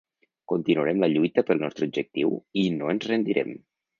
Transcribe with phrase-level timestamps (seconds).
[0.51, 2.33] Continuarem la lluita pel nostre objectiu
[2.65, 3.55] i no ens rendirem.